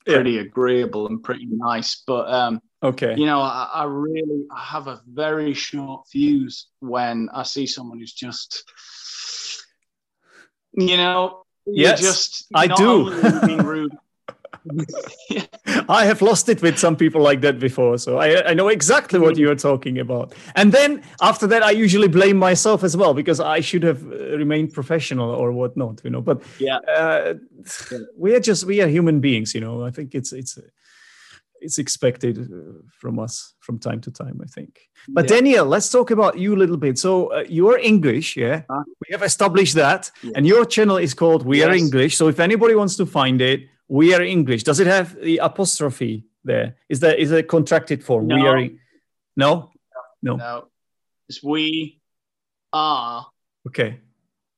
[0.06, 0.42] pretty yeah.
[0.42, 3.16] agreeable and pretty nice, but um, Okay.
[3.16, 7.98] You know, I, I, really I have a very short fuse when I see someone
[7.98, 8.62] who's just,
[10.74, 13.10] you know, yes, just I do.
[13.44, 13.96] being rude.
[15.88, 19.18] I have lost it with some people like that before, so I, I know exactly
[19.18, 20.34] what you're talking about.
[20.54, 24.36] And then after that, I usually blame myself as well because I should have uh,
[24.36, 26.20] remained professional or whatnot, you know.
[26.20, 27.34] But yeah, uh,
[28.16, 29.84] we are just we are human beings, you know.
[29.84, 30.58] I think it's it's
[31.60, 35.36] it's expected uh, from us from time to time i think but yeah.
[35.36, 39.12] daniel let's talk about you a little bit so uh, you're english yeah uh, we
[39.12, 40.32] have established that yeah.
[40.36, 41.68] and your channel is called we yes.
[41.68, 44.62] are english so if anybody wants to find it we are english.
[44.64, 46.76] Does it have the apostrophe there?
[46.88, 48.36] Is that is a contracted form no.
[48.36, 48.68] we are
[49.36, 49.70] no?
[50.22, 50.36] No.
[50.36, 50.68] No.
[51.28, 52.00] It's we
[52.72, 53.26] are
[53.66, 54.00] okay.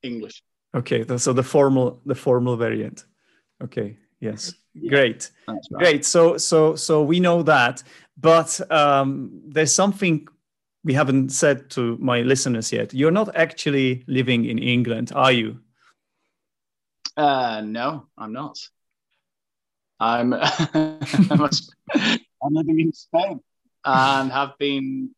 [0.03, 0.43] English.
[0.75, 3.05] Okay so the formal the formal variant.
[3.63, 4.53] Okay yes.
[4.73, 5.57] Yeah, great right.
[5.73, 6.05] great.
[6.05, 7.83] So so so we know that
[8.19, 10.27] but um, there's something
[10.83, 12.93] we haven't said to my listeners yet.
[12.93, 15.59] You're not actually living in England, are you?
[17.15, 18.57] Uh, no, I'm not.
[19.99, 20.33] I'm
[20.73, 23.41] I'm living in Spain
[23.85, 25.11] and have been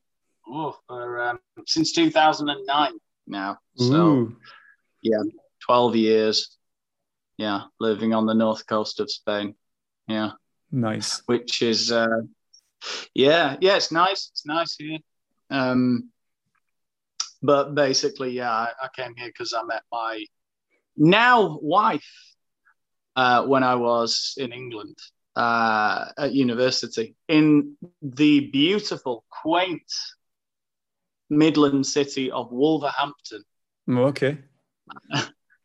[0.48, 2.91] oh, for um, since 2009
[3.28, 3.60] now.
[3.76, 4.36] So Ooh,
[5.02, 5.22] yeah,
[5.65, 6.58] 12 years.
[7.38, 9.56] Yeah, living on the north coast of Spain.
[10.08, 10.32] Yeah,
[10.72, 11.22] nice.
[11.26, 12.22] which is uh,
[13.13, 14.30] yeah, yeah, it's nice.
[14.32, 15.00] It's nice here.
[15.50, 16.10] Um,
[17.41, 20.24] but basically, yeah, I, I came here because I met my
[20.98, 22.31] now wife
[23.15, 24.97] uh, when I was in England
[25.36, 29.91] uh, at university in the beautiful, quaint
[31.30, 33.43] Midland city of Wolverhampton.
[33.89, 34.38] Oh, Okay.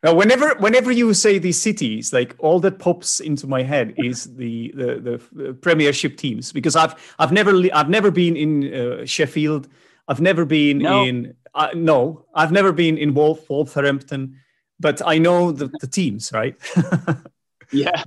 [0.03, 4.25] Now, whenever whenever you say these cities, like all that pops into my head is
[4.37, 9.67] the the, the Premiership teams because I've I've never I've never been in uh, Sheffield.
[10.07, 11.03] I've never been No.
[11.03, 12.25] in uh, no.
[12.35, 14.39] I've never been in Wolf Wolverhampton,
[14.79, 16.55] but I know the, the teams, right?
[17.71, 18.03] Yeah,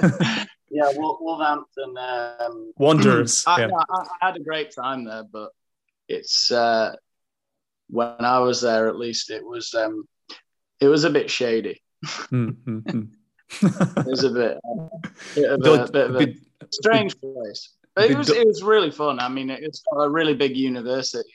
[0.70, 1.96] yeah, Wol- Wolverhampton.
[1.96, 3.44] Um, Wanderers.
[3.46, 3.68] I, yeah.
[3.90, 5.50] I, I had a great time there, but
[6.08, 6.94] it's uh,
[7.88, 10.08] when I was there, at least it was um,
[10.80, 11.82] it was a bit shady.
[12.04, 13.08] Mm, mm, mm.
[13.62, 14.58] It was a bit,
[15.34, 16.34] bit of a, bit of a
[16.70, 19.20] strange place, but it was it was really fun.
[19.20, 21.28] I mean, it's got a really big university,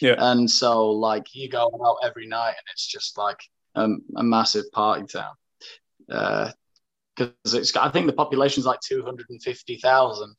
[0.00, 0.14] yeah.
[0.18, 3.40] and so like you go out every night, and it's just like
[3.74, 5.34] um, a massive party town.
[7.16, 10.34] Because it's I think the population's like hundred and fifty thousand,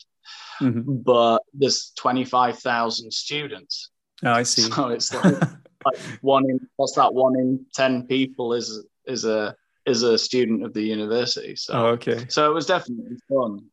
[0.61, 1.03] Mhm.
[1.03, 3.91] but there's twenty five thousand students.
[4.23, 4.63] Oh, I see.
[4.63, 5.23] So it's like,
[5.85, 7.13] like one in what's that?
[7.13, 11.55] One in ten people is is a is a student of the university.
[11.55, 12.25] So oh, okay.
[12.29, 13.65] so it was definitely fun.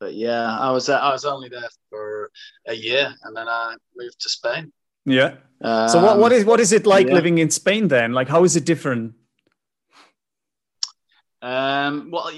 [0.00, 2.30] But yeah, I was I was only there for
[2.66, 4.72] a year, and then I moved to Spain.
[5.04, 5.36] Yeah.
[5.62, 7.14] So what, what Um, is what is it like yeah.
[7.14, 8.12] living in Spain then?
[8.12, 9.14] Like how is it different?
[11.40, 12.30] Um, well,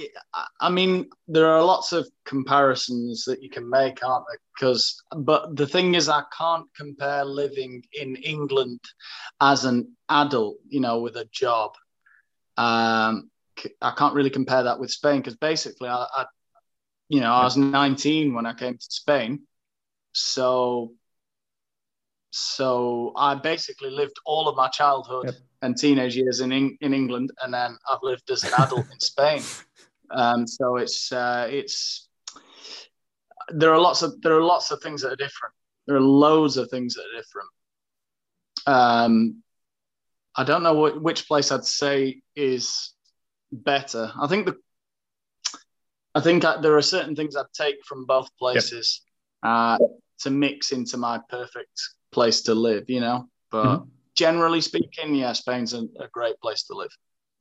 [0.60, 4.38] I mean, there are lots of comparisons that you can make, aren't there?
[4.54, 8.80] Because, but the thing is, I can't compare living in England
[9.40, 11.72] as an adult, you know, with a job.
[12.58, 13.30] Um,
[13.80, 16.26] I can't really compare that with Spain because basically, I, I,
[17.08, 19.40] you know, I was 19 when I came to Spain,
[20.12, 20.92] so,
[22.30, 25.34] so I basically lived all of my childhood Yep.
[25.62, 29.42] and teenage years in in England, and then I've lived as an adult in Spain.
[30.12, 32.08] Um, so it's uh, it's
[33.50, 35.54] there are lots of there are lots of things that are different.
[35.86, 37.48] There are loads of things that are different.
[38.66, 39.42] Um,
[40.36, 42.92] I don't know what, which place I'd say is
[43.52, 44.10] better.
[44.20, 44.56] I think the
[46.14, 49.02] I think I, there are certain things I'd take from both places
[49.44, 49.78] uh,
[50.22, 51.80] to mix into my perfect
[52.12, 52.84] place to live.
[52.88, 53.86] You know, but Mhm.
[54.14, 56.92] generally speaking, yeah, Spain's a, a great place to live.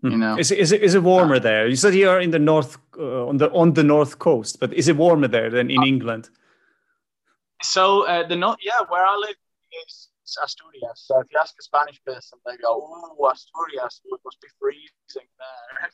[0.02, 1.68] You know, Is it, is it is it warmer there?
[1.68, 4.74] You said you are in the north uh, on the on the north coast, but
[4.74, 6.30] is it warmer there than in England?
[7.62, 9.36] So uh, the north, yeah, where I live
[9.86, 10.10] is
[10.42, 11.04] Asturias.
[11.08, 12.70] So if you ask a Spanish person, they go,
[13.20, 15.90] "Oh, Asturias, it must be freezing there."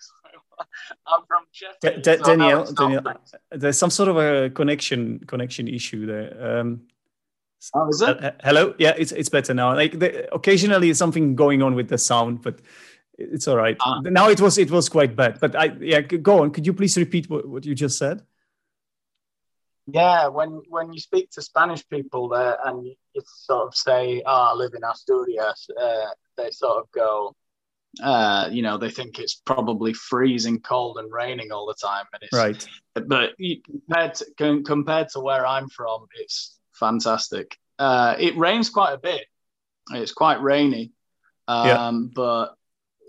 [1.08, 2.04] I'm from Sheffield.
[2.04, 3.18] Da- Da- so Danielle,
[3.52, 6.60] there's some sort of a connection connection issue there.
[6.60, 6.82] Um,
[7.74, 8.24] Oh, is it?
[8.24, 9.76] uh, hello, yeah, it's it's better now.
[9.76, 12.62] Like the, occasionally something going on with the sound, but
[13.18, 13.78] it's all right.
[13.80, 14.02] Ah.
[14.02, 16.52] Now it was it was quite bad, but I yeah, go on.
[16.52, 18.22] Could you please repeat what, what you just said?
[19.88, 24.52] Yeah, when when you speak to Spanish people there and you, sort of say, "Ah,
[24.52, 27.36] I live in Asturias," uh, they sort of go,
[28.04, 32.24] uh, you know, they think it's probably freezing cold and raining all the time, and
[32.24, 32.68] it's Right.
[32.96, 37.58] but compared to, compared to where I'm from, it's fantastic.
[37.80, 39.26] Uh, it rains quite a bit.
[39.92, 40.92] It's quite rainy,
[41.48, 42.12] um, Yeah.
[42.16, 42.56] but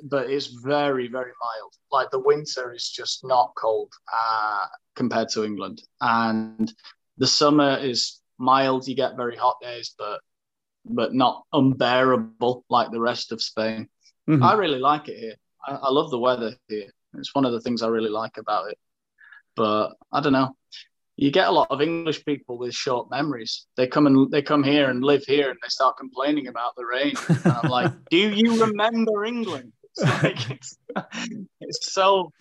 [0.04, 1.72] but it's very very mild.
[1.90, 6.72] Like the winter is just not cold uh, compared to England, and
[7.18, 8.86] the summer is mild.
[8.86, 10.20] You get very hot days, but
[10.84, 13.88] but not unbearable like the rest of Spain.
[14.28, 14.42] Mhm.
[14.42, 15.36] I really like it here.
[15.66, 16.92] I, I love the weather here.
[17.14, 18.78] It's one of the things I really like about it.
[19.54, 20.54] But I don't know.
[21.16, 23.66] You get a lot of English people with short memories.
[23.76, 26.84] They come and they come here and live here and they start complaining about the
[26.84, 27.14] rain.
[27.28, 29.72] And I'm like, do you remember England?
[29.96, 30.78] It's like it's,
[31.60, 32.32] it's so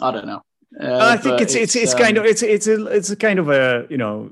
[0.00, 0.42] I don't know.
[0.80, 3.38] Uh, I think it's it's it's kind um, of it's it's a it's a kind
[3.38, 4.30] of a you know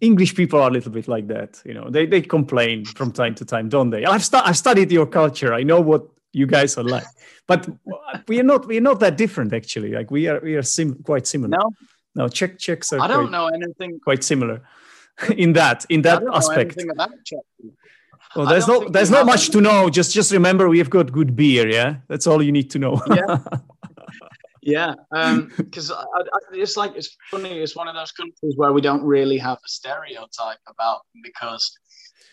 [0.00, 1.62] English people are a little bit like that.
[1.64, 4.04] You know, they they complain from time to time, don't they?
[4.04, 5.54] I've stu- I've studied your culture.
[5.54, 7.04] I know what you guys are like,
[7.46, 7.68] but
[8.28, 9.92] we are not we are not that different actually.
[9.92, 11.56] Like we are we are sim- quite similar.
[11.58, 11.70] No,
[12.14, 14.00] no, Czech Czechs are I don't quite, know anything.
[14.00, 14.62] quite similar.
[15.36, 16.82] in that in that aspect.
[18.34, 19.90] Well, there's no there's not much to know.
[19.90, 21.68] Just just remember we've got good beer.
[21.68, 23.02] Yeah, that's all you need to know.
[23.10, 23.38] yeah,
[24.62, 24.94] yeah.
[25.56, 26.00] Because um,
[26.52, 27.58] it's like it's funny.
[27.58, 31.76] It's one of those countries where we don't really have a stereotype about because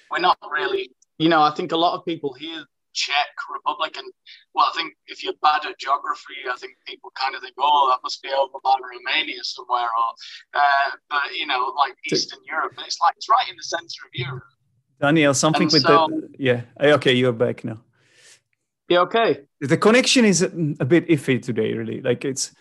[0.10, 0.92] we're not really.
[1.18, 3.98] You know, I think a lot of people here Czech Republic.
[3.98, 4.12] And
[4.54, 7.90] well, I think if you're bad at geography, I think people kind of think, oh,
[7.92, 10.10] that must be over by Romania somewhere, or
[10.54, 12.74] uh, but you know, like Eastern Europe.
[12.76, 14.44] But it's like it's right in the center of Europe.
[15.02, 16.62] Daniel, something and with so, the yeah.
[16.80, 17.82] Okay, you're back now.
[18.90, 19.02] Yeah.
[19.02, 19.42] Okay.
[19.62, 21.74] The connection is a bit iffy today.
[21.74, 22.52] Really, like it's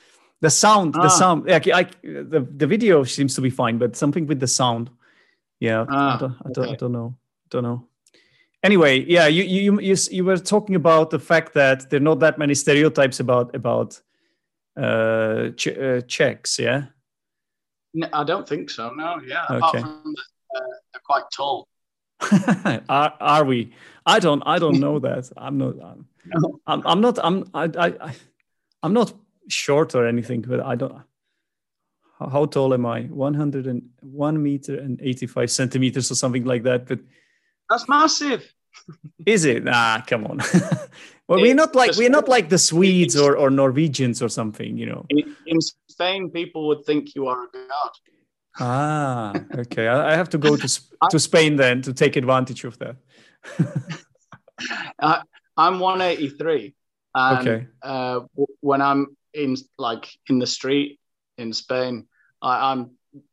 [0.41, 0.95] the sound.
[0.97, 1.03] Ah.
[1.03, 1.47] The sound.
[1.47, 4.91] Like I, the the video seems to be fine, but something with the sound.
[5.59, 5.87] Yeah.
[5.88, 6.73] Ah, I, don't, I, don't, okay.
[6.73, 7.17] I don't know.
[7.51, 7.88] Don't know
[8.62, 12.21] anyway, yeah, you, you you you were talking about the fact that there are not
[12.21, 14.01] that many stereotypes about about
[14.77, 16.87] uh, ch- uh Czechs, yeah.
[17.94, 18.90] No, I don't think so.
[18.90, 19.44] No, yeah.
[19.51, 19.57] Okay.
[19.57, 20.23] Apart from the,
[20.57, 20.61] uh,
[20.92, 21.68] they're quite tall.
[22.88, 23.73] are, are we?
[24.05, 24.42] I don't.
[24.44, 25.31] I don't know that.
[25.37, 25.75] I'm not.
[25.83, 26.61] I'm, no.
[26.66, 27.18] I'm, I'm not.
[27.23, 27.44] I'm.
[27.55, 28.14] I, I.
[28.83, 29.12] I'm not
[29.49, 31.03] short or anything, but I don't.
[32.18, 33.03] How tall am I?
[33.03, 36.87] 101 meter and 85 centimeters or something like that.
[36.87, 36.99] But
[37.69, 38.53] that's massive.
[39.27, 39.65] Is it?
[39.67, 40.39] Ah, come on.
[41.29, 44.87] well, we're not like we're not like the Swedes or, or Norwegians or something, you
[44.87, 45.05] know.
[45.11, 47.91] In, in Spain, people would think you are a god.
[48.61, 49.87] Ah, okay.
[49.87, 52.97] I, I have to go to to Spain then to take advantage of that.
[55.01, 55.23] I,
[55.57, 56.75] I'm 183.
[57.15, 57.67] And, okay.
[57.83, 58.21] Uh,
[58.61, 61.01] when I'm in like in the street
[61.37, 62.07] in Spain,
[62.41, 62.93] I, am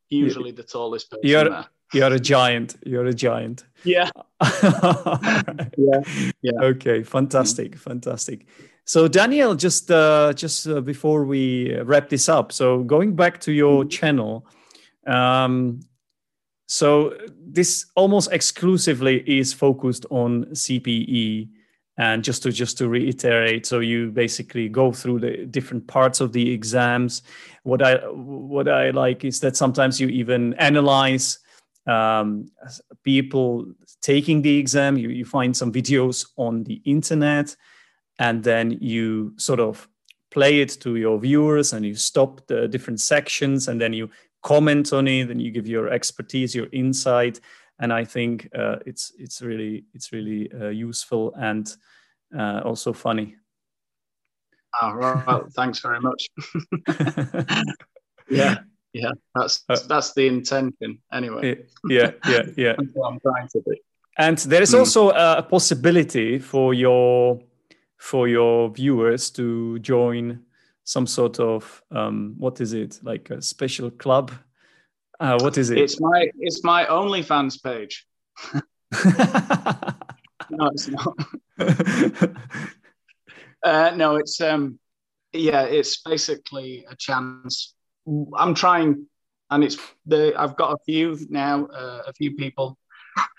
[0.10, 1.66] usually the tallest person you're, there.
[1.94, 2.76] You're a giant.
[2.86, 3.66] You're a giant.
[3.84, 4.10] Yeah.
[4.64, 6.02] yeah.
[6.42, 6.60] Yeah.
[6.62, 7.04] Okay.
[7.04, 7.72] Fantastic.
[7.72, 7.90] Mm-hmm.
[7.90, 8.46] Fantastic.
[8.86, 13.52] So Daniel, just uh, just uh, before we wrap this up, so going back to
[13.52, 13.90] your mm-hmm.
[13.90, 14.48] channel,
[15.08, 15.80] um,
[16.68, 21.50] so this almost exclusively is focused on CPE,
[21.98, 26.32] and just to just to reiterate, so you basically go through the different parts of
[26.32, 27.24] the exams.
[27.64, 31.40] What I what I like is that sometimes you even analyze
[31.88, 32.50] um,
[33.04, 33.66] people
[34.02, 34.98] taking the exam.
[34.98, 37.56] You, you find some videos on the internet,
[38.20, 39.88] and then you sort of
[40.32, 44.10] play it to your viewers and you stop the different sections and then you
[44.44, 47.40] comment on it and you give your expertise your insight.
[47.80, 51.74] And i think uh, it's it's really it's really uh, useful and
[52.38, 53.36] uh, also funny.
[54.82, 56.30] Oh, well, thanks very much.
[58.30, 58.58] Yeah
[58.96, 61.58] yeah that's uh, that's the intention anyway.
[61.90, 63.76] yeah yeah yeah i'm trying to do.
[64.18, 64.80] And there is mm.
[64.80, 67.42] also a possibility for your
[67.98, 70.40] for your viewers to join
[70.86, 73.00] some sort of um, what is it?
[73.04, 74.32] Like a special club?
[75.20, 75.80] Uh, what is it?
[75.80, 78.08] It's my it's my onlyfans page.
[80.52, 81.16] No it's not.
[83.64, 84.78] Uh, no it's um
[85.34, 87.74] yeah it's basically a chance
[88.08, 89.08] I'm trying,
[89.50, 92.78] and it's the I've got a few now, uh, a few people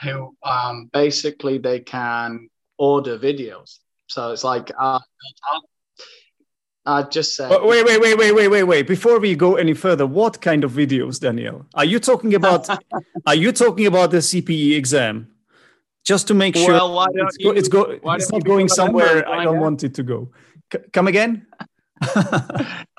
[0.02, 2.48] who um, basically they can
[2.79, 3.79] order videos.
[4.09, 5.00] So it's like uh,
[6.85, 7.50] I just said.
[7.50, 8.87] Wait, wait, wait, wait, wait, wait, wait.
[8.87, 11.66] Before we go any further, what kind of videos, Daniel?
[11.74, 12.68] Are you talking about?
[13.26, 15.29] are you talking about the CPE exam?
[16.05, 17.83] Just to make sure well, it's, you, go, it's, go,
[18.14, 20.31] it's not going somewhere I don't want it to go.
[20.72, 21.46] C- come again?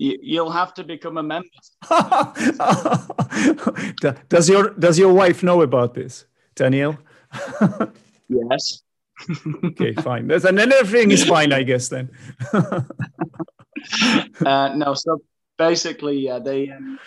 [0.00, 1.48] you'll have to become a member.
[4.28, 6.98] does your does your wife know about this, Daniel?
[8.28, 8.82] yes.
[9.64, 10.26] okay, fine.
[10.26, 11.88] That's, and then everything is fine, I guess.
[11.88, 12.10] Then.
[14.46, 15.20] uh, no, so
[15.58, 16.98] basically, yeah, they um,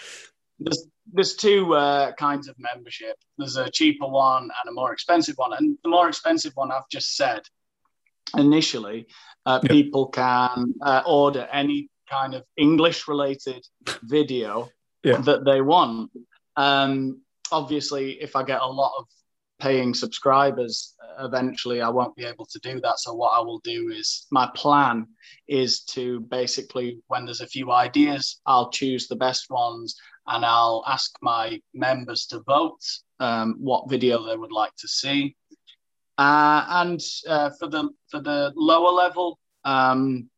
[0.60, 3.18] there's there's two uh, kinds of membership.
[3.40, 6.90] There's a cheaper one and a more expensive one, and the more expensive one I've
[6.92, 7.42] just said
[8.38, 9.08] initially,
[9.48, 9.72] uh, yep.
[9.72, 13.66] people can uh, order any kind of English related
[14.04, 14.70] video
[15.04, 15.18] yeah.
[15.22, 16.12] that they want.
[16.56, 17.22] Um,
[17.52, 19.06] obviously, if I get a lot of
[19.60, 23.00] paying subscribers, eventually I won't be able to do that.
[23.00, 25.08] So, what I will do is my plan
[25.48, 29.96] is to basically, when there's a few ideas, I'll choose the best ones
[30.28, 32.82] and I'll ask my members to vote
[33.20, 35.36] um, what video they would like to see.
[36.18, 40.30] Uh, and uh, for the for the lower level, um,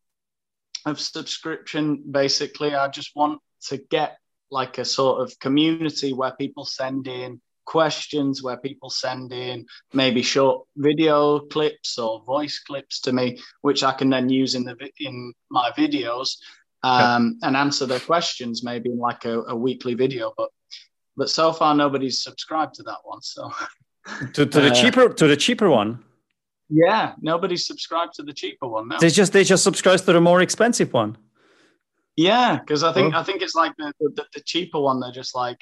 [0.86, 2.03] of subscription.
[2.09, 4.17] Basically, I just want to get
[4.51, 10.21] like a sort of community where people send in questions, where people send in maybe
[10.21, 14.75] short video clips or voice clips to me, which I can then use in the
[14.99, 16.38] in my videos
[16.83, 20.31] um, and answer their questions, maybe in like a, a weekly video.
[20.38, 20.49] But
[21.17, 23.21] but so far nobody's subscribed to that one.
[23.21, 23.51] So
[24.33, 26.03] to, to the Uh, cheaper to the cheaper one.
[26.70, 28.97] Yeah, nobody's subscribed to the cheaper one now.
[28.97, 31.18] They just they just subscribe to the more expensive one.
[32.16, 33.20] Yeah, because I think Oh.
[33.20, 34.99] I think it's like the, the the cheaper one.
[34.99, 35.61] They're just like,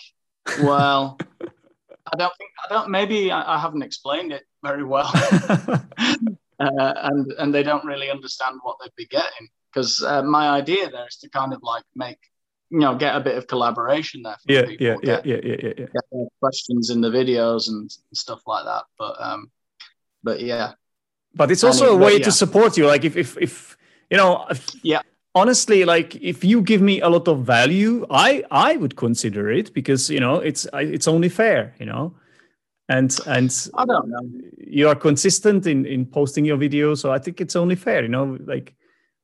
[0.62, 2.90] well, I don't think I don't.
[2.90, 5.84] Maybe I, I haven't explained it very well, uh,
[6.60, 9.50] and and they don't really understand what they'd be getting.
[9.74, 12.20] Because uh, my idea there is to kind of like make
[12.70, 14.38] you know get a bit of collaboration there.
[14.46, 15.86] For yeah, people, yeah, yeah, get, yeah, yeah, yeah, yeah.
[16.12, 18.84] get questions in the videos and stuff like that.
[18.98, 19.52] But um,
[20.24, 20.74] but yeah,
[21.36, 22.26] But it's I also a but way yeah.
[22.26, 22.86] to support you.
[22.88, 23.78] Like if if if
[24.10, 25.02] you know, if, Yeah.
[25.36, 29.74] Honestly, like if you give me a lot of value, I I would consider it
[29.74, 32.14] because you know it's it's only fair, you know,
[32.88, 34.22] and and I don't know.
[34.60, 38.10] you are consistent in in posting your videos, so I think it's only fair, you
[38.10, 38.76] know, like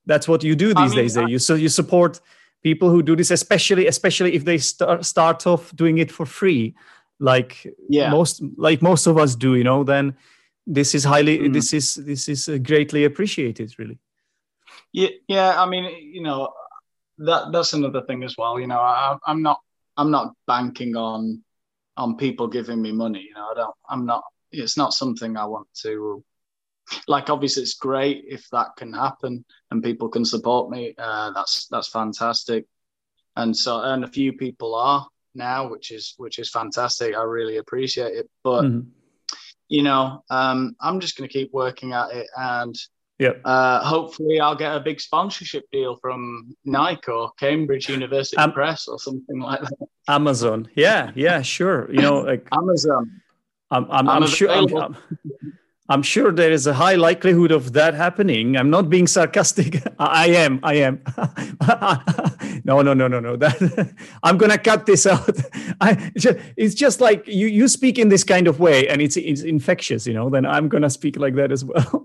[0.08, 1.18] that's what you do I these mean, days.
[1.18, 1.26] eh?
[1.28, 2.20] you so you support
[2.64, 6.74] people who do this, especially especially if they start start off doing it for free,
[7.20, 8.10] like Yeah.
[8.10, 9.84] most like most of us do, you know.
[9.84, 10.16] Then
[10.68, 11.54] this is highly Mm.
[11.54, 13.98] this is this is uh, greatly appreciated, really.
[14.92, 15.62] Yeah, yeah.
[15.62, 16.54] I mean, you know,
[17.20, 18.60] that that's another thing as well.
[18.60, 19.60] You know, I, I'm not
[19.98, 21.44] I'm not banking on
[21.98, 23.22] on people giving me money.
[23.28, 23.76] You know, I don't.
[23.90, 24.24] I'm not.
[24.52, 26.24] It's not something I want to.
[27.08, 30.96] Like, obviously, it's great if that can happen and people can support me.
[30.98, 32.66] Uh, that's that's fantastic,
[33.36, 37.16] and so and a few people are now, which is which is fantastic.
[37.16, 38.88] I really appreciate it, but Mhm.
[39.70, 42.76] You know, um, I'm just going to keep working at it and
[43.20, 43.34] Yeah.
[43.46, 48.88] uh, hopefully I'll get a big sponsorship deal from Nike or Cambridge University Um, Press
[48.88, 49.88] or something like that.
[50.08, 51.88] Amazon, yeah, yeah, sure.
[51.92, 53.22] You know, like Amazon.
[53.72, 54.50] I'm, I'm, I'm I'm sure.
[54.50, 54.98] I'm.
[55.92, 58.58] I'm, sure there is a high likelihood of that happening.
[58.58, 59.84] I'm not being sarcastic.
[60.00, 60.60] I am.
[60.64, 61.02] I am.
[62.70, 63.36] no, no, no, no, no.
[63.36, 63.94] That
[64.24, 65.38] I'm gonna cut this out.
[65.82, 69.42] I, it's just like you you speak in this kind of way, and it's it's
[69.42, 70.30] infectious, you know.
[70.30, 72.04] Then I'm gonna speak like that as well.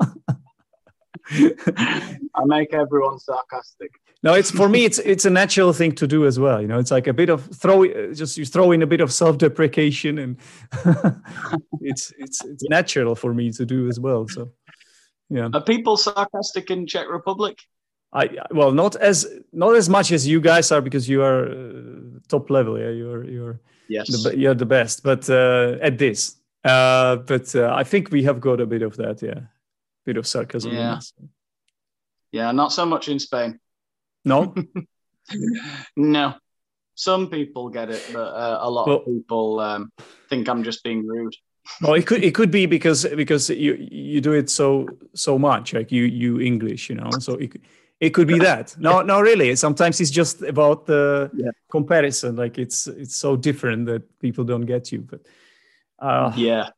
[1.31, 3.91] I make everyone sarcastic.
[4.23, 4.85] no, it's for me.
[4.85, 6.63] It's it's a natural thing to do as well.
[6.63, 7.87] You know, it's like a bit of throw.
[8.15, 10.39] Just you throw in a bit of self-deprecation, and
[11.83, 14.27] it's it's it's natural for me to do as well.
[14.29, 14.53] So,
[15.29, 15.49] yeah.
[15.53, 17.59] Are people sarcastic in Czech Republic?
[18.15, 22.21] I well, not as not as much as you guys are because you are uh,
[22.29, 22.79] top level.
[22.79, 24.23] Yeah, you're you're Yes.
[24.23, 25.03] the, you're the best.
[25.03, 28.97] But uh, at this, uh, but uh, I think we have got a bit of
[28.97, 29.21] that.
[29.23, 29.41] Yeah,
[30.07, 30.73] bit of sarcasm.
[30.73, 31.01] Yeah.
[32.33, 33.59] yeah, not so much in Spain.
[34.25, 34.55] No.
[35.97, 36.35] No.
[36.97, 39.91] Some people get it, but uh, a lot Well- of people um,
[40.29, 41.35] think I'm just being rude.
[41.81, 45.73] well, it could it could be because because you you do it so so much
[45.73, 47.11] like you you English, you know.
[47.19, 47.53] So it
[48.05, 48.77] it could be that.
[48.79, 49.57] No, no, really.
[49.57, 51.51] Sometimes it's just about the Yeah.
[51.71, 52.37] comparison.
[52.37, 55.01] Like it's it's so different that people don't get you.
[55.11, 55.21] But
[55.99, 56.69] uh, Yeah.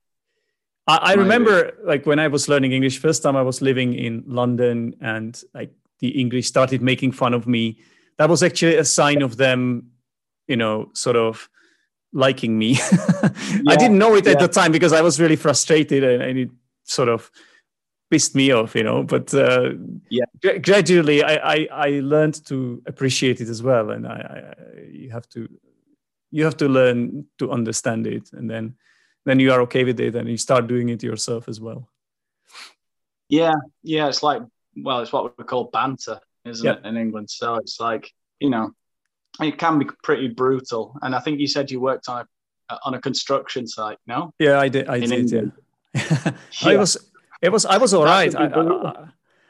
[0.87, 4.23] I, I remember like when I was learning English, first time I was living in
[4.27, 7.79] London and like the English started making fun of me.
[8.19, 9.91] That was actually a sign of them,
[10.47, 11.49] you know, sort of
[12.13, 12.79] liking me.
[13.69, 16.51] I didn't know it at the time because I was really frustrated and, and it
[16.85, 17.31] sort of
[18.11, 19.03] pissed me off, you know.
[19.03, 19.71] But uh,
[20.11, 20.25] Yeah.
[20.43, 25.11] gra- gradually I, I I learned to appreciate it as well, and I, I you
[25.11, 25.49] have to
[26.31, 28.75] you have to learn to understand it, and then
[29.25, 31.89] then you are okay with it and you start doing it yourself as well.
[33.29, 34.43] Yeah, yeah, it's like
[34.77, 36.75] well, it's what we call banter, isn't Yeah.
[36.75, 37.31] it, in England?
[37.31, 38.71] So it's like you know,
[39.41, 40.95] it can be pretty brutal.
[41.03, 42.27] And I think you said you worked on
[42.71, 44.33] a on a construction site, no?
[44.39, 44.89] Yeah, I did.
[44.89, 45.53] I In did.
[45.95, 46.33] Yeah.
[46.65, 46.97] I was.
[47.43, 47.65] It was.
[47.67, 48.35] I was all right.
[48.35, 48.47] I.
[48.47, 49.09] I,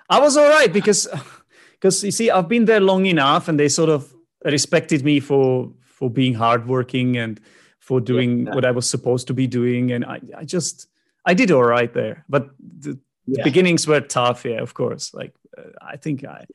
[0.08, 1.08] I was all right because
[1.72, 4.12] because you see, I've been there long enough, and they sort of
[4.44, 7.40] respected me for for being hardworking and
[7.80, 8.54] for doing Yeah.
[8.54, 10.88] what I was supposed to be doing, and I, I just
[11.24, 12.24] I did all right there.
[12.28, 14.44] But the, the beginnings were tough.
[14.44, 15.14] Yeah, of course.
[15.14, 16.46] Like uh, I think I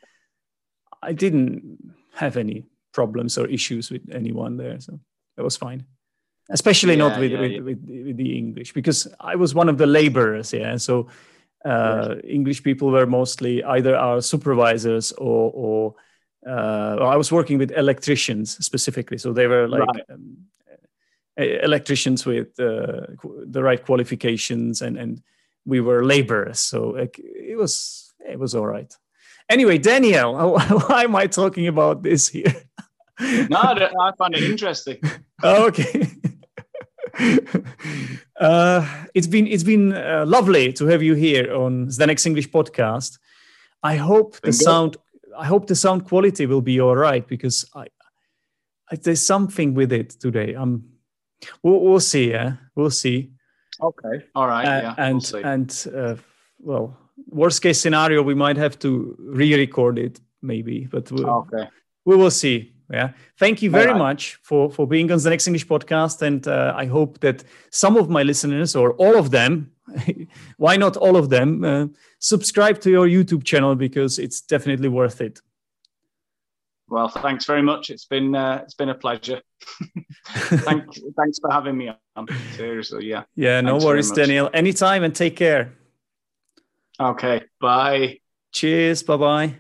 [1.02, 1.78] I didn't
[2.16, 5.00] have any problems or issues with anyone there, so
[5.38, 5.86] that was fine.
[6.52, 7.60] Especially not with, yeah, with, yeah.
[7.60, 10.54] with with the English because I was one of the laborers.
[10.54, 11.08] Yeah, And so
[11.66, 15.96] uh, English people were mostly either our supervisors or or
[16.46, 19.82] uh, well, I was working with electricians specifically, so they were like.
[19.82, 20.04] Right.
[20.10, 20.38] Um,
[21.38, 23.08] electricians with uh,
[23.46, 25.24] the right qualifications and and
[25.66, 28.94] we were laborers so like, it was it was all right
[29.50, 30.36] anyway daniel
[30.88, 32.54] why am i talking about this here
[33.50, 35.00] No, I find it interesting.
[35.44, 36.12] okay
[38.40, 43.20] uh, it's been it's been uh, lovely to have you here on Zdenek's English podcast.
[43.84, 44.64] I hope the Been good.
[44.64, 44.98] sound
[45.38, 47.88] I hope the sound quality will be all right because I,
[48.92, 50.54] I there's something with it today.
[50.54, 50.84] I'm
[51.64, 52.32] we'll, we'll see.
[52.32, 53.32] Yeah, we'll see.
[53.82, 54.26] Okay.
[54.36, 54.66] All right.
[54.66, 54.96] Uh, yeah.
[54.98, 55.42] and we'll see.
[55.44, 56.16] and uh,
[56.60, 56.98] well,
[57.28, 61.68] worst case scenario, we might have to re-record it, maybe, but we'll, okay.
[62.06, 62.74] we will see.
[62.92, 63.12] Yeah.
[63.40, 64.00] Thank you very Alright.
[64.00, 68.10] much for for being on Zdenek's English podcast, and uh, I hope that some of
[68.10, 69.72] my listeners or all of them,
[70.58, 71.88] why not all of them, uh,
[72.20, 75.42] subscribe to your YouTube channel because it's definitely worth it.
[76.90, 77.90] Well, thanks very much.
[77.90, 79.42] It's been uh, it's been a pleasure.
[80.28, 80.84] Thank,
[81.16, 82.28] thanks for having me on.
[82.56, 83.24] Seriously, yeah.
[83.36, 83.62] Yeah.
[83.62, 84.12] No Thanks worries.
[84.12, 84.50] Daniel.
[84.54, 85.72] Anytime, and take care.
[87.00, 87.44] Okay.
[87.62, 88.20] Bye.
[88.52, 89.04] Cheers.
[89.04, 89.56] Bye bye.